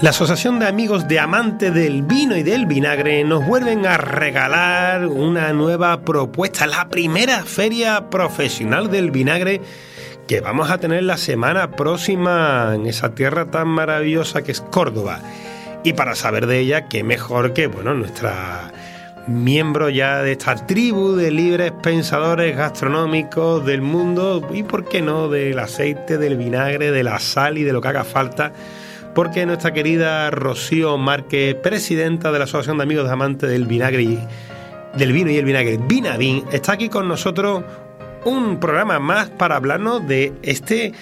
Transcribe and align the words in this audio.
La 0.00 0.10
Asociación 0.10 0.60
de 0.60 0.66
Amigos 0.68 1.08
de 1.08 1.18
Amantes 1.18 1.74
del 1.74 2.04
Vino 2.04 2.36
y 2.36 2.44
del 2.44 2.66
Vinagre 2.66 3.24
nos 3.24 3.44
vuelven 3.44 3.84
a 3.84 3.96
regalar 3.96 5.06
una 5.06 5.52
nueva 5.52 6.02
propuesta, 6.02 6.68
la 6.68 6.88
primera 6.88 7.42
feria 7.42 8.08
profesional 8.08 8.92
del 8.92 9.10
vinagre 9.10 9.60
que 10.28 10.40
vamos 10.40 10.70
a 10.70 10.78
tener 10.78 11.02
la 11.02 11.16
semana 11.16 11.72
próxima 11.72 12.74
en 12.76 12.86
esa 12.86 13.16
tierra 13.16 13.50
tan 13.50 13.66
maravillosa 13.66 14.42
que 14.42 14.52
es 14.52 14.60
Córdoba. 14.60 15.18
Y 15.82 15.94
para 15.94 16.14
saber 16.14 16.46
de 16.46 16.60
ella, 16.60 16.86
qué 16.86 17.02
mejor 17.02 17.52
que, 17.52 17.66
bueno, 17.66 17.92
nuestra 17.92 18.70
miembro 19.26 19.88
ya 19.90 20.22
de 20.22 20.32
esta 20.32 20.54
tribu 20.64 21.16
de 21.16 21.32
libres 21.32 21.72
pensadores 21.82 22.56
gastronómicos 22.56 23.66
del 23.66 23.82
mundo 23.82 24.48
y, 24.54 24.62
por 24.62 24.88
qué 24.88 25.02
no, 25.02 25.28
del 25.28 25.58
aceite, 25.58 26.18
del 26.18 26.36
vinagre, 26.36 26.92
de 26.92 27.02
la 27.02 27.18
sal 27.18 27.58
y 27.58 27.64
de 27.64 27.72
lo 27.72 27.80
que 27.80 27.88
haga 27.88 28.04
falta 28.04 28.52
porque 29.18 29.44
nuestra 29.46 29.72
querida 29.72 30.30
Rocío 30.30 30.96
Márquez, 30.96 31.56
presidenta 31.56 32.30
de 32.30 32.38
la 32.38 32.44
Asociación 32.44 32.76
de 32.76 32.84
Amigos 32.84 33.04
de 33.04 33.12
Amantes 33.12 33.50
del 33.50 33.66
Vinagre 33.66 34.02
y, 34.02 34.28
del 34.94 35.12
Vino 35.12 35.28
y 35.28 35.38
el 35.38 35.44
Vinagre, 35.44 35.76
Vinavin, 35.76 36.44
está 36.52 36.74
aquí 36.74 36.88
con 36.88 37.08
nosotros 37.08 37.64
un 38.24 38.60
programa 38.60 39.00
más 39.00 39.28
para 39.28 39.56
hablarnos 39.56 40.06
de 40.06 40.34
este 40.42 40.92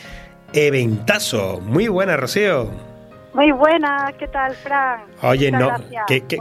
eventazo. 0.55 1.61
Muy 1.61 1.89
buena, 1.89 2.17
Rocío. 2.17 2.71
Muy 3.35 3.53
buena, 3.53 4.11
¿qué 4.19 4.29
tal, 4.29 4.55
Fran? 4.55 5.01
Oye, 5.21 5.53
no, 5.53 5.75
¿qué, 6.07 6.23
qué, 6.23 6.39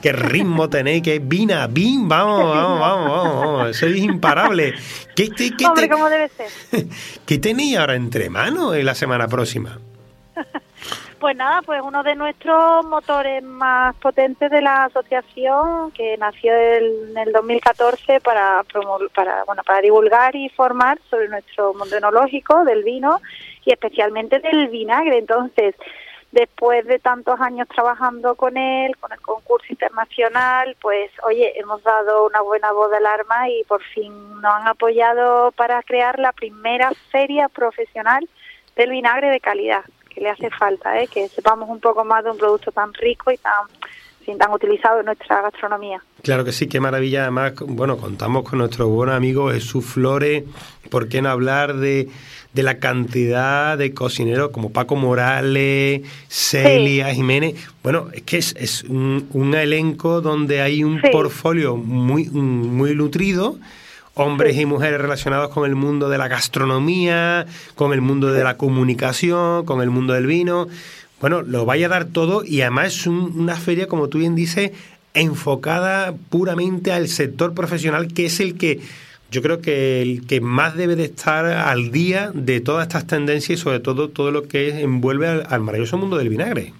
qué, 0.00 0.12
ritmo 0.12 0.70
tenéis? 0.70 1.02
Que 1.02 1.18
Vina, 1.18 1.66
Vin, 1.66 2.08
vamos, 2.08 2.48
vamos, 2.48 2.80
vamos, 2.80 3.10
vamos, 3.10 3.76
sois 3.76 3.98
imparable. 3.98 4.72
¿Qué, 5.14 5.28
qué, 5.28 5.52
Hombre, 5.66 5.86
¿cómo 5.90 6.08
debe 6.08 6.30
ser? 6.30 6.86
¿Qué 7.26 7.36
tenéis 7.36 7.76
ahora 7.76 7.94
entre 7.94 8.30
manos 8.30 8.74
en 8.74 8.86
la 8.86 8.94
semana 8.94 9.28
próxima? 9.28 9.78
Pues 11.26 11.36
nada, 11.36 11.60
pues 11.62 11.82
uno 11.82 12.04
de 12.04 12.14
nuestros 12.14 12.86
motores 12.86 13.42
más 13.42 13.96
potentes 13.96 14.48
de 14.48 14.60
la 14.60 14.84
asociación 14.84 15.90
que 15.90 16.16
nació 16.18 16.54
en 16.54 17.18
el 17.18 17.32
2014 17.32 18.20
para 18.20 18.62
para 19.12 19.42
bueno 19.42 19.64
para 19.64 19.80
divulgar 19.80 20.36
y 20.36 20.48
formar 20.50 21.00
sobre 21.10 21.28
nuestro 21.28 21.74
mundo 21.74 21.96
enológico 21.96 22.64
del 22.64 22.84
vino 22.84 23.20
y 23.64 23.72
especialmente 23.72 24.38
del 24.38 24.68
vinagre. 24.68 25.18
Entonces, 25.18 25.74
después 26.30 26.86
de 26.86 27.00
tantos 27.00 27.40
años 27.40 27.66
trabajando 27.74 28.36
con 28.36 28.56
él, 28.56 28.96
con 28.96 29.10
el 29.10 29.20
concurso 29.20 29.66
internacional, 29.68 30.76
pues 30.80 31.10
oye, 31.24 31.58
hemos 31.58 31.82
dado 31.82 32.24
una 32.26 32.40
buena 32.42 32.70
voz 32.70 32.88
de 32.92 32.98
alarma 32.98 33.48
y 33.48 33.64
por 33.64 33.82
fin 33.82 34.12
nos 34.40 34.54
han 34.54 34.68
apoyado 34.68 35.50
para 35.56 35.82
crear 35.82 36.20
la 36.20 36.30
primera 36.30 36.92
feria 37.10 37.48
profesional 37.48 38.28
del 38.76 38.90
vinagre 38.90 39.30
de 39.30 39.40
calidad 39.40 39.82
que 40.16 40.22
le 40.22 40.30
hace 40.30 40.48
falta, 40.48 40.98
¿eh? 40.98 41.08
que 41.08 41.28
sepamos 41.28 41.68
un 41.68 41.78
poco 41.78 42.02
más 42.02 42.24
de 42.24 42.30
un 42.30 42.38
producto 42.38 42.72
tan 42.72 42.92
rico 42.94 43.30
y 43.30 43.36
tan 43.36 43.52
tan 44.38 44.50
utilizado 44.50 44.98
en 44.98 45.06
nuestra 45.06 45.40
gastronomía. 45.40 46.02
Claro 46.22 46.44
que 46.44 46.50
sí, 46.50 46.66
qué 46.66 46.80
maravilla. 46.80 47.22
Además, 47.22 47.52
bueno, 47.60 47.96
contamos 47.96 48.42
con 48.42 48.58
nuestro 48.58 48.88
buen 48.88 49.10
amigo 49.10 49.52
Jesús 49.52 49.84
Flores. 49.84 50.42
¿Por 50.90 51.08
qué 51.08 51.22
no 51.22 51.28
hablar 51.28 51.76
de, 51.76 52.08
de 52.52 52.62
la 52.64 52.80
cantidad 52.80 53.78
de 53.78 53.94
cocineros 53.94 54.50
como 54.50 54.72
Paco 54.72 54.96
Morales, 54.96 56.02
Celia 56.26 57.14
Jiménez? 57.14 57.54
Bueno, 57.84 58.08
es 58.12 58.22
que 58.22 58.38
es, 58.38 58.56
es 58.58 58.82
un, 58.82 59.54
elenco 59.54 60.20
donde 60.20 60.60
hay 60.60 60.82
un 60.82 61.00
portfolio 61.12 61.76
muy, 61.76 62.24
muy 62.24 62.96
nutrido 62.96 63.58
hombres 64.16 64.56
y 64.56 64.64
mujeres 64.64 65.00
relacionados 65.00 65.50
con 65.50 65.66
el 65.66 65.76
mundo 65.76 66.08
de 66.08 66.18
la 66.18 66.26
gastronomía, 66.26 67.46
con 67.74 67.92
el 67.92 68.00
mundo 68.00 68.32
de 68.32 68.42
la 68.42 68.56
comunicación, 68.56 69.64
con 69.66 69.82
el 69.82 69.90
mundo 69.90 70.14
del 70.14 70.26
vino. 70.26 70.68
Bueno, 71.20 71.42
lo 71.42 71.66
vaya 71.66 71.86
a 71.86 71.90
dar 71.90 72.06
todo 72.06 72.42
y 72.42 72.62
además 72.62 72.88
es 72.88 73.06
una 73.06 73.56
feria, 73.56 73.86
como 73.86 74.08
tú 74.08 74.18
bien 74.18 74.34
dices, 74.34 74.72
enfocada 75.12 76.14
puramente 76.30 76.92
al 76.92 77.08
sector 77.08 77.52
profesional, 77.54 78.08
que 78.08 78.26
es 78.26 78.40
el 78.40 78.56
que 78.56 78.80
yo 79.30 79.42
creo 79.42 79.60
que 79.60 80.00
el 80.00 80.26
que 80.26 80.40
más 80.40 80.76
debe 80.76 80.96
de 80.96 81.04
estar 81.04 81.44
al 81.44 81.90
día 81.90 82.30
de 82.32 82.60
todas 82.60 82.86
estas 82.86 83.06
tendencias 83.06 83.58
y 83.58 83.62
sobre 83.62 83.80
todo 83.80 84.08
todo 84.08 84.30
lo 84.30 84.48
que 84.48 84.80
envuelve 84.80 85.26
al 85.28 85.60
maravilloso 85.60 85.98
mundo 85.98 86.16
del 86.16 86.30
vinagre. 86.30 86.72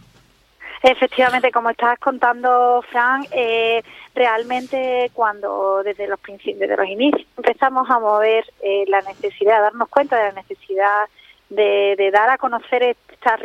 Efectivamente, 0.89 1.51
como 1.51 1.71
estás 1.71 1.99
contando, 1.99 2.81
Fran, 2.89 3.27
eh, 3.33 3.83
realmente 4.15 5.11
cuando 5.15 5.83
desde 5.83 6.07
los 6.07 6.21
principios, 6.21 6.61
desde 6.61 6.77
los 6.77 6.87
inicios 6.87 7.27
empezamos 7.37 7.91
a 7.91 7.99
mover 7.99 8.45
eh, 8.63 8.85
la 8.87 9.01
necesidad, 9.01 9.57
a 9.57 9.63
darnos 9.63 9.89
cuenta 9.89 10.17
de 10.17 10.29
la 10.29 10.33
necesidad 10.43 11.09
de, 11.51 12.11
dar 12.13 12.31
a 12.31 12.39
conocer 12.39 12.85
esta 12.85 13.37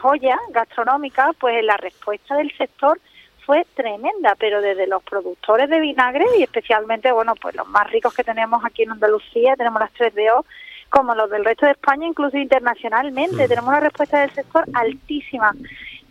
joya 0.00 0.38
gastronómica, 0.50 1.32
pues 1.40 1.64
la 1.64 1.76
respuesta 1.78 2.36
del 2.36 2.56
sector 2.56 3.00
fue 3.44 3.66
tremenda, 3.74 4.36
pero 4.38 4.60
desde 4.60 4.86
los 4.86 5.02
productores 5.02 5.68
de 5.68 5.80
vinagre 5.80 6.24
y 6.38 6.44
especialmente, 6.44 7.10
bueno, 7.10 7.34
pues 7.34 7.56
los 7.56 7.66
más 7.66 7.90
ricos 7.90 8.14
que 8.14 8.22
tenemos 8.22 8.64
aquí 8.64 8.84
en 8.84 8.92
Andalucía, 8.92 9.56
tenemos 9.56 9.80
las 9.80 9.92
3DO, 9.94 10.44
como 10.90 11.16
los 11.16 11.28
del 11.28 11.44
resto 11.44 11.66
de 11.66 11.72
España, 11.72 12.06
incluso 12.06 12.36
internacionalmente, 12.36 13.46
mm. 13.46 13.48
tenemos 13.48 13.68
una 13.68 13.80
respuesta 13.80 14.20
del 14.20 14.30
sector 14.30 14.64
altísima 14.74 15.52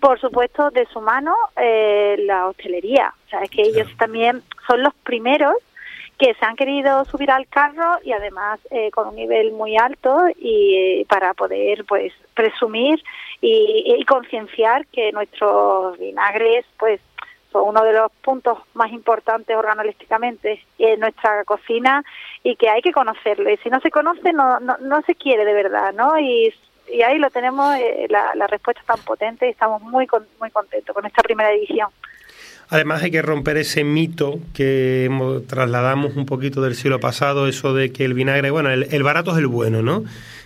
por 0.03 0.19
supuesto, 0.19 0.69
de 0.71 0.85
su 0.87 0.99
mano 0.99 1.33
eh, 1.55 2.17
la 2.25 2.47
hostelería. 2.47 3.13
O 3.25 3.29
sea, 3.29 3.39
es 3.39 3.49
que 3.49 3.61
ellos 3.61 3.87
también 3.97 4.43
son 4.67 4.83
los 4.83 4.93
primeros 4.95 5.53
que 6.17 6.33
se 6.33 6.45
han 6.45 6.57
querido 6.57 7.05
subir 7.05 7.31
al 7.31 7.47
carro 7.47 7.99
y 8.03 8.11
además 8.11 8.59
eh, 8.69 8.91
con 8.91 9.07
un 9.07 9.15
nivel 9.15 9.53
muy 9.53 9.77
alto 9.77 10.25
y 10.37 10.75
eh, 10.75 11.05
para 11.07 11.33
poder 11.33 11.85
pues 11.85 12.11
presumir 12.33 13.01
y, 13.39 13.95
y 13.97 14.03
concienciar 14.03 14.85
que 14.87 15.13
nuestros 15.13 15.97
vinagres 15.97 16.65
pues 16.77 16.99
son 17.53 17.69
uno 17.69 17.81
de 17.85 17.93
los 17.93 18.11
puntos 18.23 18.57
más 18.73 18.91
importantes 18.91 19.55
organolísticamente 19.55 20.61
en 20.79 20.99
nuestra 20.99 21.45
cocina 21.45 22.03
y 22.43 22.57
que 22.57 22.67
hay 22.67 22.81
que 22.81 22.91
conocerlo 22.91 23.49
y 23.49 23.55
si 23.57 23.69
no 23.69 23.79
se 23.79 23.89
conoce 23.89 24.33
no, 24.33 24.59
no, 24.59 24.75
no 24.79 25.01
se 25.03 25.15
quiere 25.15 25.45
de 25.45 25.53
verdad 25.53 25.93
no 25.93 26.19
y 26.19 26.53
y 26.93 27.01
ahí 27.01 27.17
lo 27.17 27.29
tenemos, 27.29 27.75
eh, 27.75 28.07
la, 28.09 28.47
respuesta 28.47 28.81
tan 28.85 28.99
potente 28.99 29.47
y 29.47 29.49
estamos 29.49 29.81
muy, 29.81 30.07
muy 30.39 30.51
contentos 30.51 30.93
con 30.93 31.05
esta 31.05 31.21
primera 31.23 31.51
edición. 31.51 31.89
Además 32.69 33.03
hay 33.03 33.11
que 33.11 33.21
romper 33.21 33.57
ese 33.57 33.83
mito 33.83 34.39
que 34.53 35.09
trasladamos 35.47 36.15
un 36.15 36.25
poquito 36.25 36.61
del 36.61 36.75
siglo 36.75 36.99
pasado, 36.99 37.47
eso 37.47 37.73
de 37.73 37.91
que 37.91 38.05
el 38.05 38.13
vinagre, 38.13 38.51
bueno, 38.51 38.69
el, 38.71 39.03
barato 39.03 39.31
es 39.31 39.37
el 39.37 39.47
bueno, 39.47 39.81
¿no? 39.81 40.03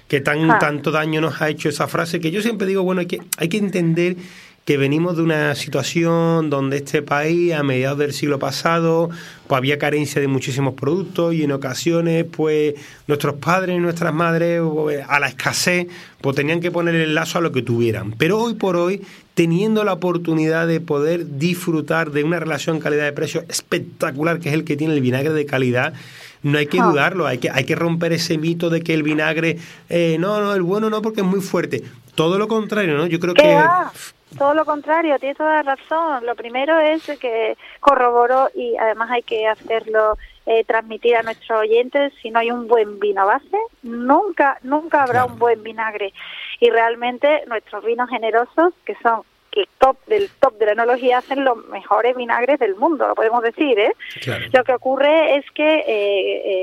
Que 0.08 0.22
tan, 0.22 0.50
ah. 0.50 0.58
tanto 0.59 0.91
daño 0.91 1.22
nos 1.22 1.41
ha 1.41 1.50
hecho 1.50 1.69
esa 1.69 1.88
frase, 1.88 2.19
que 2.19 2.31
yo 2.31 2.41
siempre 2.41 2.66
digo, 2.66 2.84
bueno, 2.84 3.02
hay 3.02 3.08
que, 3.08 3.19
hay 3.38 3.50
que 3.50 3.58
entender 3.58 4.16
que 4.67 4.75
venimos 4.75 5.16
de 5.16 5.23
una 5.23 5.55
situación 5.55 6.50
donde 6.50 6.75
este 6.75 7.01
país 7.01 7.53
a 7.53 7.63
mediados 7.63 8.00
del 8.00 8.11
siglo 8.11 8.38
pasado 8.38 9.09
pues 9.47 9.57
había 9.57 9.78
carencia 9.78 10.19
de 10.19 10.28
muchísimos 10.28 10.73
productos 10.73 11.33
y 11.33 11.44
en 11.44 11.53
ocasiones 11.53 12.25
pues 12.29 12.73
nuestros 13.07 13.35
padres 13.35 13.78
y 13.78 13.79
nuestras 13.79 14.13
madres 14.13 14.61
pues, 14.69 15.05
a 15.07 15.22
la 15.22 15.29
escasez 15.29 15.88
pues 16.19 16.35
tenían 16.35 16.59
que 16.59 16.69
poner 16.69 16.95
el 16.95 17.16
lazo 17.16 17.38
a 17.38 17.41
lo 17.41 17.53
que 17.53 17.61
tuvieran. 17.61 18.11
Pero 18.17 18.41
hoy 18.41 18.55
por 18.55 18.75
hoy, 18.75 19.01
teniendo 19.35 19.85
la 19.85 19.94
oportunidad 19.94 20.67
de 20.67 20.81
poder 20.81 21.38
disfrutar 21.38 22.11
de 22.11 22.25
una 22.25 22.38
relación 22.38 22.81
calidad 22.81 23.05
de 23.05 23.13
precio 23.13 23.45
espectacular 23.47 24.41
que 24.41 24.49
es 24.49 24.53
el 24.53 24.66
que 24.66 24.75
tiene 24.75 24.95
el 24.95 25.01
vinagre 25.01 25.31
de 25.31 25.45
calidad, 25.45 25.94
no 26.44 26.57
hay 26.57 26.67
que 26.67 26.81
ah. 26.81 26.88
dudarlo, 26.88 27.25
hay 27.25 27.38
que, 27.38 27.49
hay 27.49 27.63
que 27.63 27.75
romper 27.75 28.11
ese 28.11 28.38
mito 28.38 28.69
de 28.69 28.81
que 28.81 28.94
el 28.94 29.03
vinagre, 29.03 29.59
eh, 29.88 30.17
no, 30.19 30.41
no, 30.41 30.53
el 30.53 30.61
bueno 30.61 30.89
no 30.89 31.01
porque 31.01 31.22
es 31.22 31.28
muy 31.28 31.39
fuerte. 31.39 31.84
Todo 32.17 32.39
lo 32.39 32.47
contrario, 32.47 32.97
¿no? 32.97 33.05
Yo 33.05 33.19
creo 33.19 33.35
que... 33.35 33.63
Todo 34.38 34.55
lo 34.55 34.66
contrario, 34.66 35.19
tiene 35.19 35.35
toda 35.35 35.61
la 35.61 35.75
razón. 35.75 36.25
Lo 36.25 36.35
primero 36.35 36.79
es 36.79 37.05
que 37.19 37.55
corroboro 37.79 38.50
y 38.55 38.75
además 38.75 39.11
hay 39.11 39.22
que 39.22 39.47
hacerlo 39.47 40.17
eh, 40.47 40.63
transmitir 40.66 41.16
a 41.16 41.22
nuestros 41.22 41.59
oyentes. 41.59 42.11
Si 42.22 42.31
no 42.31 42.39
hay 42.39 42.50
un 42.50 42.67
buen 42.67 43.00
vino 43.00 43.25
base, 43.25 43.57
nunca, 43.83 44.57
nunca 44.63 45.03
habrá 45.03 45.25
un 45.25 45.38
buen 45.38 45.61
vinagre. 45.61 46.11
Y 46.59 46.72
realmente 46.72 47.44
nuestros 47.47 47.85
vinos 47.85 48.09
generosos, 48.09 48.73
que 48.84 48.95
son 49.03 49.22
el 49.62 49.68
top 49.78 49.98
del 50.06 50.30
top 50.40 50.58
de 50.58 50.66
la 50.68 50.72
enología 50.74 51.20
hacen 51.20 51.44
los 51.44 51.66
mejores 51.68 52.16
vinagres 52.16 52.59
del 52.59 52.76
mundo, 52.76 53.08
lo 53.08 53.16
podemos 53.16 53.44
decir, 53.44 53.80
¿eh? 53.80 53.94
Lo 54.54 54.64
que 54.64 54.74
ocurre 54.74 55.38
es 55.38 55.46
que, 55.52 55.80
eh, 55.80 55.86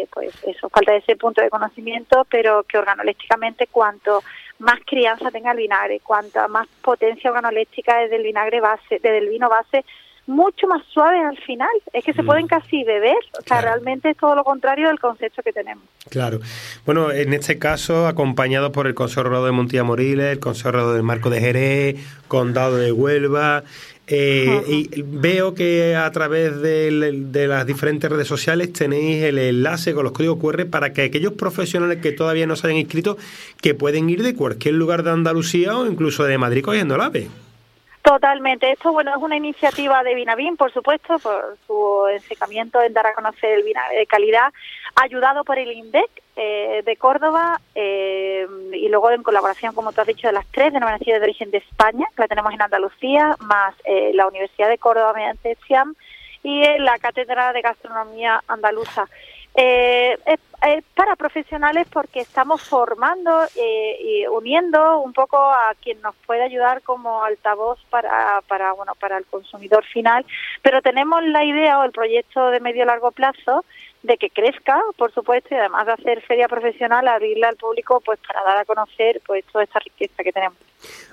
eh, 0.03 0.09
pues 0.13 0.33
eso, 0.45 0.69
falta 0.69 0.95
ese 0.95 1.17
punto 1.17 1.43
de 1.43 1.51
conocimiento, 1.51 2.27
pero 2.31 2.63
que 2.65 2.79
organolépticamente 2.79 3.67
cuanto 3.69 4.23
más 4.59 4.79
crianza 4.87 5.31
tenga 5.31 5.53
el 5.53 5.59
vinagre, 5.59 6.01
cuanta 6.01 6.49
más 6.49 6.69
potencia 6.83 7.31
organoléptica 7.31 7.99
desde 7.99 8.17
el 8.17 8.23
vinagre 8.23 8.61
base, 8.61 9.01
desde 9.03 9.19
el 9.19 9.29
vino 9.29 9.49
base, 9.49 9.85
mucho 10.27 10.67
más 10.67 10.83
suave 10.93 11.19
al 11.19 11.37
final. 11.39 11.69
Es 11.93 12.05
que 12.05 12.13
se 12.13 12.23
mm. 12.23 12.27
pueden 12.27 12.47
casi 12.47 12.85
beber. 12.85 13.17
O 13.39 13.43
sea, 13.47 13.61
realmente 13.61 14.11
es 14.11 14.17
todo 14.17 14.35
lo 14.35 14.45
contrario 14.45 14.89
del 14.89 14.99
concepto 14.99 15.43
que 15.43 15.53
tenemos. 15.53 15.85
Claro. 16.11 16.41
Bueno, 16.87 17.11
en 17.11 17.33
este 17.33 17.59
caso, 17.59 18.07
acompañado 18.07 18.73
por 18.73 18.87
el 18.87 18.95
Consejo 18.95 19.45
de 19.45 19.53
Montilla 19.53 19.85
Moriles, 19.85 20.33
el 20.33 20.41
Consejo 20.41 20.93
del 20.93 21.03
Marco 21.03 21.31
de 21.31 21.41
Jerez, 21.41 21.97
Condado 22.29 22.77
de 22.77 22.93
Huelva, 22.93 23.65
Eh, 24.07 24.63
y 24.69 25.03
veo 25.03 25.55
que 25.55 25.97
a 25.97 26.11
través 26.11 26.61
de, 26.61 26.91
las 27.49 27.67
diferentes 27.67 28.11
redes 28.11 28.29
sociales 28.29 28.71
tenéis 28.73 29.23
el 29.25 29.39
enlace 29.39 29.95
con 29.95 30.05
los 30.05 30.13
códigos 30.13 30.39
QR 30.39 30.67
para 30.67 30.93
que 30.93 31.03
aquellos 31.03 31.33
profesionales 31.33 32.01
que 32.03 32.13
todavía 32.13 32.47
no 32.47 32.55
se 32.55 32.67
hayan 32.67 32.79
inscrito, 32.79 33.17
que 33.63 33.75
pueden 33.75 34.11
ir 34.11 34.23
de 34.23 34.35
cualquier 34.35 34.75
lugar 34.75 35.05
de 35.05 35.11
Andalucía 35.11 35.79
o 35.79 35.87
incluso 35.87 36.25
de 36.25 36.37
Madrid 36.37 36.63
cogiendo 36.63 36.97
el 36.97 37.01
AVE. 37.01 37.29
Totalmente. 38.05 38.71
Esto, 38.71 38.93
bueno, 38.93 39.13
es 39.13 39.23
una 39.23 39.37
iniciativa 39.37 40.03
de 40.03 40.15
Vinavin, 40.15 40.59
por 40.59 40.71
supuesto, 40.71 41.19
por 41.21 41.57
su 41.67 42.07
ensecamiento 42.13 42.83
en 42.83 42.93
dar 42.93 43.07
a 43.07 43.15
conocer 43.15 43.53
el 43.53 43.63
vino 43.63 43.81
de 43.97 44.07
calidad, 44.07 44.53
ayudado 44.95 45.43
por 45.43 45.59
el 45.59 45.73
INDEC 45.73 46.11
eh, 46.37 46.83
de 46.85 46.97
Córdoba 46.99 47.63
eh, 47.75 48.47
y 48.75 48.91
luego 48.91 49.11
en 49.11 49.23
colaboración, 49.23 49.75
como 49.75 49.95
tú 49.95 50.03
has 50.03 50.07
dicho, 50.07 50.27
de 50.27 50.35
las 50.35 50.47
tres 50.49 50.75
denominaciones 50.75 51.23
de 51.23 51.25
origen 51.25 51.51
de 51.51 51.59
España, 51.59 52.05
que 52.15 52.21
la 52.21 52.29
tenemos 52.29 52.53
en 52.53 52.61
Andalucía, 52.61 53.37
más 53.41 53.75
eh, 53.87 54.11
la 54.13 54.29
Universidad 54.29 54.69
de 54.69 54.77
Córdoba 54.77 55.15
mediante 55.15 55.57
SIAM 55.67 55.95
y 56.43 56.63
la 56.81 56.99
Cátedra 56.99 57.55
de 57.55 57.63
Gastronomía 57.63 58.43
Andaluza. 58.49 59.09
Eh, 59.57 60.19
es, 60.27 60.41
para 60.95 61.15
profesionales 61.15 61.87
porque 61.93 62.21
estamos 62.21 62.63
formando 62.63 63.45
eh, 63.55 63.99
y 64.01 64.27
uniendo 64.27 65.01
un 65.01 65.13
poco 65.13 65.37
a 65.37 65.75
quien 65.83 66.01
nos 66.01 66.15
puede 66.27 66.43
ayudar 66.43 66.81
como 66.83 67.23
altavoz 67.23 67.79
para, 67.91 68.41
para, 68.49 68.73
bueno, 68.73 68.95
para 68.99 69.19
el 69.19 69.27
consumidor 69.27 69.85
final, 69.85 70.25
pero 70.63 70.81
tenemos 70.81 71.23
la 71.25 71.45
idea 71.45 71.79
o 71.79 71.85
el 71.85 71.93
proyecto 71.93 72.49
de 72.49 72.61
medio 72.61 72.87
largo 72.87 73.11
plazo 73.11 73.65
de 74.03 74.17
que 74.17 74.31
crezca, 74.31 74.81
por 74.97 75.13
supuesto, 75.13 75.55
y 75.55 75.59
además 75.59 75.87
de 75.87 75.93
hacer 75.93 76.23
feria 76.23 76.49
profesional, 76.49 77.07
abrirla 77.07 77.49
al 77.49 77.57
público 77.57 78.01
pues 78.01 78.19
para 78.27 78.43
dar 78.43 78.59
a 78.59 78.65
conocer 78.65 79.21
pues 79.27 79.45
toda 79.47 79.65
esta 79.65 79.81
riqueza 79.81 80.23
que 80.23 80.33
tenemos. 80.33 80.59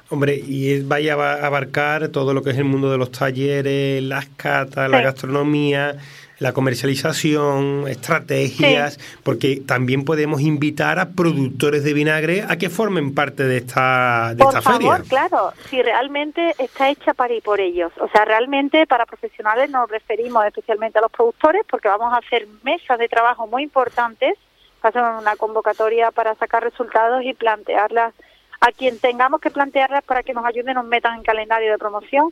Hombre, 0.10 0.36
y 0.36 0.82
vaya 0.82 1.14
a 1.14 1.46
abarcar 1.46 2.10
todo 2.10 2.34
lo 2.34 2.44
que 2.44 2.50
es 2.50 2.58
el 2.58 2.66
mundo 2.66 2.92
de 2.92 2.98
los 2.98 3.12
talleres, 3.12 4.04
las 4.04 4.26
catas, 4.36 4.90
la 4.90 5.00
gastronomía, 5.02 5.96
la 6.42 6.54
comercialización, 6.54 7.88
estrategias, 7.88 9.00
porque 9.24 9.62
también 9.66 10.04
podemos 10.04 10.42
invitar 10.42 10.98
a 10.98 11.12
productores 11.12 11.84
de 11.84 11.94
vinagre 11.94 12.44
a 12.50 12.58
que 12.58 12.72
formen 12.72 13.14
parte 13.14 13.44
de 13.44 13.58
esta, 13.58 14.34
de 14.34 14.44
por 14.44 14.48
esta 14.48 14.62
favor, 14.62 15.04
claro, 15.08 15.54
si 15.70 15.84
realmente 15.84 16.56
está 16.58 16.90
hecha 16.90 17.14
para 17.14 17.36
y 17.36 17.42
por 17.42 17.62
ellos. 17.62 17.94
O 18.02 18.10
sea, 18.10 18.26
realmente 18.26 18.88
para 18.88 19.06
profesionales 19.06 19.70
nos 19.70 19.88
referimos 19.88 20.44
especialmente 20.46 20.98
a 20.98 21.04
los 21.04 21.12
productores 21.12 21.62
porque 21.70 21.90
vamos 21.90 22.12
a 22.12 22.18
hacer 22.18 22.48
mesas 22.64 22.98
de 22.98 23.08
trabajo 23.08 23.46
muy 23.46 23.62
importantes, 23.62 24.36
hacemos 24.82 25.22
una 25.22 25.36
convocatoria 25.36 26.10
para 26.10 26.34
sacar 26.36 26.64
resultados 26.64 27.24
y 27.24 27.36
plantearlas 27.36 28.16
a 28.62 28.72
quien 28.72 29.00
tengamos 29.00 29.42
que 29.42 29.52
plantearlas 29.52 30.04
para 30.04 30.24
que 30.24 30.34
nos 30.34 30.46
ayuden, 30.46 30.76
nos 30.76 30.86
metan 30.86 31.18
en 31.18 31.24
calendario 31.24 31.72
de 31.72 31.78
promoción 31.78 32.32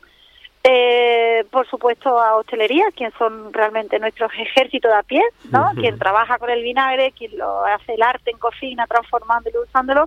eh, 0.62 1.46
por 1.50 1.66
supuesto 1.68 2.20
a 2.20 2.36
hostelería, 2.36 2.84
quien 2.94 3.10
son 3.18 3.50
realmente 3.50 3.98
nuestros 3.98 4.30
ejércitos 4.38 4.90
de 4.90 4.96
a 4.98 5.02
pie, 5.02 5.22
¿no? 5.50 5.70
Quien 5.74 5.98
trabaja 5.98 6.38
con 6.38 6.50
el 6.50 6.62
vinagre, 6.62 7.12
quien 7.12 7.38
lo 7.38 7.64
hace 7.64 7.94
el 7.94 8.02
arte 8.02 8.30
en 8.30 8.36
cocina, 8.36 8.86
transformándolo 8.86 9.60
y 9.60 9.68
usándolo, 9.68 10.06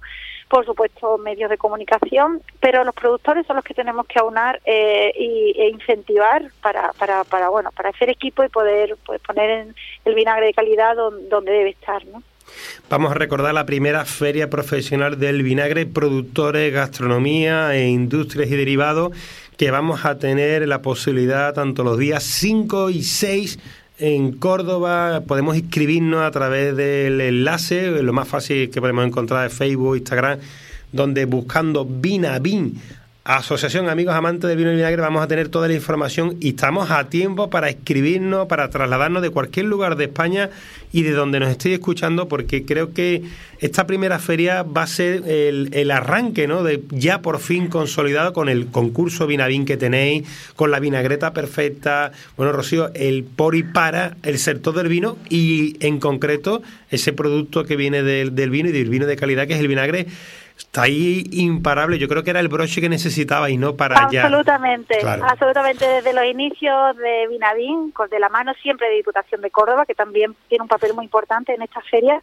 por 0.50 0.64
supuesto 0.64 1.18
medios 1.18 1.50
de 1.50 1.58
comunicación, 1.58 2.42
pero 2.60 2.84
los 2.84 2.94
productores 2.94 3.48
son 3.48 3.56
los 3.56 3.66
que 3.66 3.74
tenemos 3.74 4.06
que 4.06 4.20
aunar 4.20 4.62
eh, 4.66 5.12
y, 5.18 5.60
e 5.60 5.70
incentivar 5.70 6.44
para, 6.62 6.94
para, 7.00 7.24
para, 7.24 7.50
bueno, 7.50 7.72
para 7.72 7.90
hacer 7.90 8.12
equipo 8.12 8.44
y 8.44 8.50
poder 8.50 8.96
pues, 9.08 9.20
poner 9.22 9.74
el 10.06 10.14
vinagre 10.14 10.46
de 10.46 10.54
calidad 10.54 10.96
donde, 10.96 11.30
donde 11.30 11.52
debe 11.52 11.72
estar, 11.72 12.06
¿no? 12.06 12.22
Vamos 12.90 13.12
a 13.12 13.16
recordar 13.16 13.54
la 13.54 13.66
primera 13.66 14.06
feria 14.06 14.50
profesional 14.50 15.20
del 15.20 15.44
vinagre, 15.44 15.86
productores, 15.86 16.74
gastronomía 16.74 17.76
e 17.76 17.90
industrias 17.90 18.50
y 18.50 18.56
derivados 18.56 19.12
que 19.58 19.72
vamos 19.72 20.06
a 20.06 20.18
tener 20.18 20.68
la 20.68 20.82
posibilidad 20.82 21.54
tanto 21.54 21.84
los 21.84 21.98
días 21.98 22.24
5 22.24 22.90
y 22.90 23.04
6 23.04 23.60
en 24.00 24.34
Córdoba. 24.34 25.24
Podemos 25.28 25.56
inscribirnos 25.56 26.22
a 26.22 26.32
través 26.32 26.76
del 26.76 27.22
enlace, 27.22 27.90
lo 28.04 28.14
más 28.14 28.28
fácil 28.28 28.70
que 28.70 28.82
podemos 28.82 29.06
encontrar 29.06 29.48
es 29.48 29.54
Facebook, 29.54 29.98
Instagram, 29.98 30.40
donde 30.92 31.26
buscando 31.26 31.86
Vinavin 31.86 32.80
Asociación 33.26 33.88
Amigos 33.88 34.16
Amantes 34.16 34.50
de 34.50 34.56
Vino 34.58 34.74
y 34.74 34.76
Vinagre 34.76 35.02
vamos 35.02 35.24
a 35.24 35.28
tener 35.30 35.48
toda 35.48 35.70
la 35.70 35.74
información 35.74 36.36
y 36.42 36.50
estamos 36.50 36.92
a 36.92 37.06
tiempo 37.08 37.50
para 37.50 37.70
escribirnos, 37.70 38.48
para 38.48 38.70
trasladarnos 38.70 39.22
de 39.22 39.30
cualquier 39.30 39.68
lugar 39.68 39.96
de 39.96 40.06
España 40.06 40.50
y 40.92 41.04
de 41.04 41.12
donde 41.12 41.40
nos 41.40 41.48
estéis 41.48 41.76
escuchando, 41.76 42.28
porque 42.28 42.66
creo 42.66 42.92
que 42.92 43.24
esta 43.60 43.88
primera 43.88 44.20
feria 44.20 44.64
va 44.64 44.82
a 44.82 44.88
ser 44.88 45.24
el, 45.26 45.92
arranque, 45.92 46.48
¿no? 46.48 46.64
De 46.64 46.84
ya 46.90 47.22
por 47.22 47.40
fin 47.40 47.68
consolidado 47.68 48.34
con 48.34 48.50
el 48.50 48.68
concurso 48.68 49.26
Vinavín 49.26 49.64
que 49.64 49.78
tenéis, 49.78 50.28
con 50.58 50.70
la 50.70 50.82
vinagreta 50.82 51.32
perfecta, 51.32 52.12
bueno, 52.36 52.52
Rocío, 52.52 52.92
el 52.94 53.24
por 53.24 53.56
y 53.56 53.64
para 53.64 54.18
el 54.24 54.38
sector 54.38 54.76
del 54.76 54.90
vino 54.90 55.18
y 55.30 55.78
en 55.80 56.02
concreto 56.02 56.62
ese 56.92 57.14
producto 57.14 57.64
que 57.64 57.78
viene 57.78 58.04
del, 58.04 58.36
del 58.36 58.50
vino 58.50 58.68
y 58.68 58.74
del 58.74 58.90
vino 58.90 59.06
de 59.06 59.16
calidad 59.16 59.48
que 59.48 59.54
es 59.54 59.62
el 59.62 59.70
vinagre 59.70 60.08
está 60.58 60.84
ahí 60.84 61.24
imparable. 61.32 62.00
Yo 62.00 62.08
creo 62.08 62.24
que 62.24 62.30
era 62.30 62.40
el 62.40 62.48
broche 62.48 62.82
que 62.82 62.90
necesitaba 62.90 63.50
y 63.50 63.58
no 63.58 63.76
para 63.76 64.06
allá. 64.06 64.24
Absolutamente, 64.24 65.00
absolutamente. 65.06 65.86
Desde 65.88 66.14
los 66.14 66.26
inicios 66.26 66.98
de 66.98 67.28
Vinadín, 67.30 67.94
de 68.10 68.20
la 68.20 68.30
mano 68.30 68.54
siempre 68.62 68.90
de 68.90 68.96
Diputación 68.96 69.42
de 69.42 69.52
Córdoba, 69.52 69.86
que 69.86 69.96
también 69.96 70.36
tiene 70.48 70.64
un 70.64 70.68
papel 70.68 70.94
muy 70.94 71.06
importante 71.06 71.54
en 71.54 71.62
esta 71.62 71.82
feria, 71.82 72.22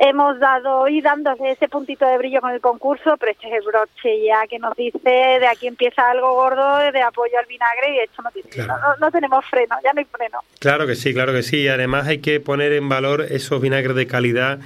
hemos 0.00 0.38
dado 0.38 0.88
y 0.88 1.02
dando 1.02 1.30
ese 1.44 1.68
puntito 1.68 2.06
de 2.06 2.16
brillo 2.16 2.40
con 2.40 2.52
el 2.52 2.60
concurso, 2.60 3.16
pero 3.18 3.32
este 3.32 3.48
es 3.48 3.52
el 3.52 3.66
broche 3.66 4.24
ya 4.24 4.46
que 4.46 4.58
nos 4.58 4.74
dice 4.74 4.98
de 5.04 5.46
aquí 5.46 5.66
empieza 5.66 6.10
algo 6.10 6.32
gordo 6.34 6.78
de 6.90 7.02
apoyo 7.02 7.38
al 7.38 7.44
vinagre 7.44 7.96
y 7.96 7.98
esto 7.98 8.22
no, 8.22 8.30
tiene, 8.30 8.66
no, 8.98 9.10
tenemos 9.10 9.44
freno, 9.44 9.76
ya 9.84 9.92
no 9.92 9.98
hay 9.98 10.06
freno. 10.06 10.38
Claro 10.58 10.86
que 10.86 10.94
sí, 10.94 11.12
claro 11.12 11.32
que 11.34 11.42
sí. 11.42 11.68
Además 11.68 12.06
hay 12.08 12.18
que 12.18 12.40
poner 12.40 12.72
en 12.72 12.88
valor 12.88 13.26
esos 13.28 13.60
vinagres 13.60 13.94
de 13.94 14.06
calidad 14.06 14.60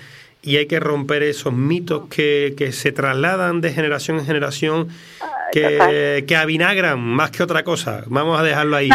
y 0.44 0.58
hay 0.58 0.67
que 0.67 0.79
romper 0.79 1.23
esos 1.23 1.52
mitos 1.52 2.08
que, 2.08 2.55
que 2.56 2.70
se 2.73 2.93
trasladan 2.93 3.62
de 3.62 3.73
generación 3.73 4.19
en 4.19 4.26
generación 4.26 4.88
que, 5.52 6.25
que, 6.26 6.37
avinagran 6.37 7.00
más 7.00 7.31
que 7.31 7.43
otra 7.43 7.62
cosa. 7.62 8.02
Vamos 8.06 8.38
a 8.38 8.43
dejarlo 8.43 8.76
ahí. 8.76 8.91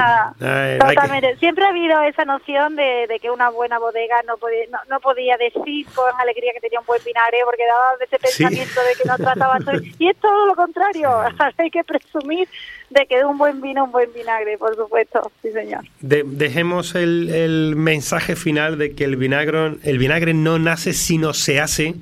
totalmente. 0.80 1.38
Siempre 1.38 1.64
ha 1.66 1.70
habido 1.70 2.02
esa 2.04 2.26
noción 2.26 2.76
de, 2.76 3.08
de 3.08 3.20
que 3.20 3.32
una 3.32 3.50
buena 3.50 3.80
bodega 3.80 4.22
no 4.28 4.38
podía, 4.38 4.66
no, 4.90 5.00
podía 5.00 5.38
decir 5.38 5.88
con 5.96 6.12
alegría 6.20 6.52
que 6.54 6.60
tenía 6.60 6.82
un 6.82 6.86
buen 6.86 7.02
vinagre 7.04 7.38
porque 7.46 7.64
daba 7.66 8.04
ese 8.04 8.20
pensamiento 8.20 8.82
de 8.82 9.02
que 9.02 9.08
no 9.08 9.16
trataba 9.18 9.58
todo. 9.66 9.80
Y 9.98 10.10
es 10.10 10.18
todo 10.18 10.46
lo 10.46 10.56
contrario. 10.56 11.10
hay 11.58 11.72
que 11.72 11.84
presumir 11.84 12.48
de 12.90 13.06
que 13.06 13.18
de 13.18 13.26
un 13.26 13.38
buen 13.38 13.62
vino 13.62 13.86
un 13.86 13.92
buen 13.92 14.12
vinagre, 14.14 14.58
por 14.58 14.76
supuesto. 14.76 15.32
Sí, 15.42 15.52
señor. 15.52 15.84
dejemos 16.00 16.96
el, 16.96 17.30
el 17.30 17.76
mensaje 17.76 18.36
final 18.36 18.78
de 18.78 18.94
que 18.94 19.04
el 19.04 19.16
vinagre, 19.16 19.76
el 19.84 19.98
vinagre 19.98 20.34
no 20.34 20.60
nace 20.60 20.94
sino 20.94 21.34
se 21.34 21.60
hace 21.60 21.96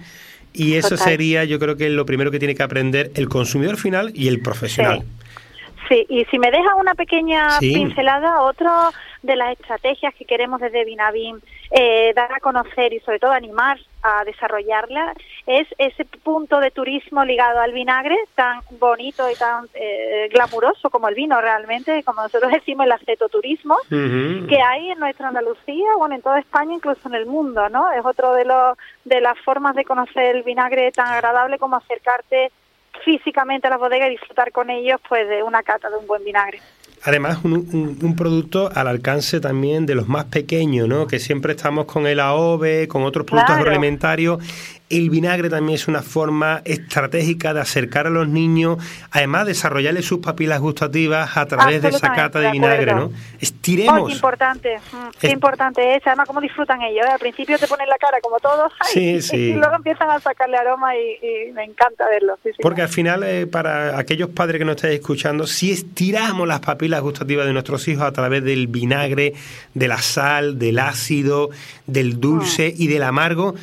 y 0.53 0.73
eso 0.73 0.97
sería, 0.97 1.43
yo 1.43 1.59
creo 1.59 1.77
que 1.77 1.89
lo 1.89 2.05
primero 2.05 2.31
que 2.31 2.39
tiene 2.39 2.55
que 2.55 2.63
aprender 2.63 3.11
el 3.13 3.29
consumidor 3.29 3.77
final 3.77 4.11
y 4.15 4.27
el 4.27 4.39
profesional. 4.39 5.01
Sí, 5.01 5.16
y 5.89 6.25
si 6.25 6.39
me 6.39 6.51
deja 6.51 6.75
una 6.75 6.95
pequeña 6.95 7.59
pincelada, 7.59 8.41
otro 8.41 8.71
de 9.23 9.35
las 9.35 9.51
estrategias 9.53 10.13
que 10.15 10.25
queremos 10.25 10.61
desde 10.61 10.85
Vinavim 10.85 11.39
eh, 11.71 12.13
dar 12.15 12.31
a 12.31 12.39
conocer 12.39 12.93
y 12.93 12.99
sobre 13.01 13.19
todo 13.19 13.31
animar 13.31 13.77
a 14.01 14.23
desarrollarla 14.23 15.13
es 15.45 15.67
ese 15.77 16.05
punto 16.05 16.59
de 16.59 16.71
turismo 16.71 17.25
ligado 17.25 17.59
al 17.59 17.73
vinagre 17.73 18.15
tan 18.35 18.61
bonito 18.79 19.29
y 19.29 19.35
tan 19.35 19.65
eh, 19.73 20.29
glamuroso 20.31 20.89
como 20.89 21.09
el 21.09 21.15
vino 21.15 21.41
realmente, 21.41 22.03
como 22.03 22.21
nosotros 22.21 22.51
decimos 22.51 22.85
el 22.85 22.91
acetoturismo 22.93 23.75
que 23.89 24.61
hay 24.61 24.91
en 24.91 24.99
nuestra 24.99 25.27
Andalucía, 25.27 25.89
bueno 25.97 26.15
en 26.15 26.21
toda 26.21 26.39
España, 26.39 26.75
incluso 26.75 27.07
en 27.07 27.15
el 27.15 27.25
mundo, 27.25 27.67
¿no? 27.69 27.91
Es 27.91 28.05
otro 28.05 28.33
de 28.33 28.45
los 28.45 28.77
de 29.03 29.19
las 29.19 29.37
formas 29.39 29.75
de 29.75 29.83
conocer 29.83 30.35
el 30.35 30.43
vinagre 30.43 30.91
tan 30.91 31.07
agradable 31.07 31.57
como 31.57 31.75
acercarte 31.75 32.51
físicamente 33.03 33.67
a 33.67 33.69
la 33.69 33.77
bodega 33.77 34.07
y 34.07 34.11
disfrutar 34.11 34.51
con 34.51 34.69
ellos 34.69 34.99
pues 35.07 35.27
de 35.27 35.43
una 35.43 35.63
cata 35.63 35.89
de 35.89 35.97
un 35.97 36.07
buen 36.07 36.23
vinagre. 36.23 36.59
Además, 37.03 37.39
un, 37.43 37.97
un, 38.01 38.15
producto 38.15 38.71
al 38.73 38.87
alcance 38.87 39.39
también 39.39 39.85
de 39.85 39.93
los 39.93 40.07
más 40.07 40.25
pequeños, 40.25 40.87
¿no? 40.87 41.05
Que 41.05 41.19
siempre 41.19 41.53
estamos 41.53 41.85
con 41.85 42.07
el 42.07 42.19
AOVE, 42.19 42.87
con 42.87 43.03
otros 43.03 43.25
productos 43.25 43.55
agroalimentarios 43.55 44.39
el 44.89 45.09
vinagre 45.09 45.49
también 45.49 45.75
es 45.75 45.87
una 45.87 46.01
forma 46.01 46.61
estratégica 46.63 47.53
de 47.53 47.59
acercar 47.59 48.07
a 48.07 48.09
los 48.09 48.27
niños, 48.27 48.77
además 49.11 49.45
desarrollarles 49.45 50.05
sus 50.05 50.19
papilas 50.19 50.61
gustativas 50.61 51.35
a 51.35 51.45
través 51.45 51.81
de 51.81 51.89
esa 51.89 52.13
cata 52.13 52.39
de, 52.39 52.51
vinagre, 52.51 52.93
¿no? 52.93 53.11
Estiremos. 53.39 54.03
Oh, 54.03 54.09
importante, 54.09 54.77
mm, 54.77 55.09
qué 55.19 55.29
importante 55.29 55.95
es, 55.95 56.07
además 56.07 56.27
cómo 56.27 56.39
disfrutan 56.39 56.81
ellos. 56.81 57.05
¿eh? 57.05 57.11
Al 57.11 57.19
principio 57.19 57.57
te 57.59 57.67
ponen 57.67 57.87
la 57.89 57.97
cara 57.97 58.19
como 58.21 58.39
todos, 58.39 58.71
y 58.95 59.53
luego 59.53 59.75
empiezan 59.75 60.09
a 60.09 60.19
sacarle 60.19 60.57
aroma 60.57 60.95
y, 60.95 61.51
me 61.51 61.65
encanta 61.65 62.07
verlo. 62.07 62.37
Porque 62.61 62.81
al 62.81 62.89
final, 62.89 63.23
eh, 63.23 63.47
para 63.47 63.97
aquellos 63.97 64.29
padres 64.29 64.59
que 64.59 64.65
nos 64.65 64.77
estáis 64.77 64.95
escuchando, 64.95 65.47
si 65.47 65.71
estiramos 65.71 66.47
las 66.47 66.61
papilas 66.61 67.01
gustativas 67.01 67.45
de 67.45 67.53
nuestros 67.53 67.87
hijos 67.87 68.03
a 68.03 68.11
través 68.11 68.43
del 68.43 68.67
vinagre, 68.67 69.33
de 69.73 69.87
la 69.87 69.97
sal, 69.97 70.57
del 70.59 70.79
ácido, 70.79 71.49
del 71.87 72.19
dulce 72.19 72.69
mm. 72.69 72.81
y 72.81 72.87
del 72.87 73.03
amargo, 73.03 73.55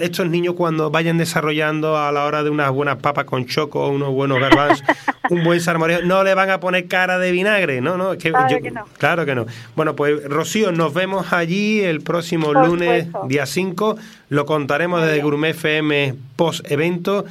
estos 0.00 0.28
niños 0.28 0.54
cuando 0.54 0.65
cuando 0.66 0.90
vayan 0.90 1.16
desarrollando 1.16 1.96
a 1.96 2.10
la 2.10 2.24
hora 2.24 2.42
de 2.42 2.50
unas 2.50 2.72
buenas 2.72 2.96
papas 2.96 3.24
con 3.24 3.46
choco, 3.46 3.86
unos 3.86 4.12
buenos 4.12 4.40
garbanzos, 4.40 4.84
un 5.30 5.44
buen 5.44 5.60
salmorejo, 5.60 6.02
no 6.02 6.24
le 6.24 6.34
van 6.34 6.50
a 6.50 6.58
poner 6.58 6.88
cara 6.88 7.20
de 7.20 7.30
vinagre, 7.30 7.80
no, 7.80 7.96
no, 7.96 8.18
que, 8.18 8.32
claro, 8.32 8.60
que 8.60 8.70
no. 8.72 8.84
claro 8.98 9.24
que 9.24 9.36
no. 9.36 9.46
Bueno, 9.76 9.94
pues 9.94 10.24
Rocío, 10.24 10.72
nos 10.72 10.92
vemos 10.92 11.32
allí 11.32 11.82
el 11.82 12.00
próximo 12.00 12.52
lunes, 12.52 13.06
día 13.28 13.46
5, 13.46 13.96
lo 14.30 14.44
contaremos 14.44 15.02
desde 15.02 15.22
Gourmet 15.22 15.50
FM 15.50 16.16
post 16.34 16.68
evento 16.68 17.26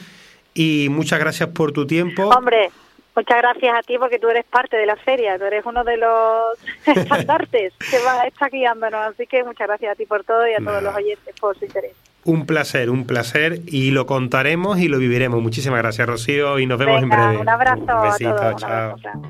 y 0.54 0.88
muchas 0.90 1.20
gracias 1.20 1.50
por 1.50 1.74
tu 1.74 1.86
tiempo. 1.86 2.30
Hombre, 2.30 2.72
Muchas 3.18 3.38
gracias 3.38 3.78
a 3.78 3.82
ti 3.82 3.98
porque 3.98 4.20
tú 4.20 4.28
eres 4.28 4.44
parte 4.46 4.76
de 4.76 4.86
la 4.86 4.98
feria, 4.98 5.38
tú 5.38 5.46
eres 5.46 5.66
uno 5.66 5.84
de 5.84 5.98
los 5.98 6.58
estandartes 6.86 7.74
que 7.90 8.00
va 8.00 8.22
a 8.22 8.28
estar 8.28 8.50
guiándonos, 8.50 9.08
así 9.08 9.28
que 9.28 9.44
muchas 9.44 9.68
gracias 9.68 9.92
a 9.92 9.96
ti 9.96 10.06
por 10.06 10.24
todo 10.24 10.48
y 10.48 10.54
a 10.54 10.58
todos 10.58 10.84
los 10.84 10.96
oyentes 10.96 11.34
por 11.40 11.58
su 11.58 11.66
interés. 11.66 11.96
Un 12.26 12.46
placer, 12.46 12.90
un 12.90 13.06
placer 13.06 13.62
y 13.68 13.92
lo 13.92 14.06
contaremos 14.06 14.80
y 14.80 14.88
lo 14.88 14.98
viviremos. 14.98 15.42
Muchísimas 15.42 15.80
gracias 15.80 16.08
Rocío 16.08 16.60
y 16.60 16.66
nos 16.66 16.78
vemos 16.80 17.02
en 17.02 17.10
breve. 17.10 17.38
Un 17.38 17.50
abrazo. 17.50 17.82
Un 17.82 18.10
besito, 18.10 18.32
a 18.32 18.56
todos, 18.56 18.62
chao. 18.62 19.22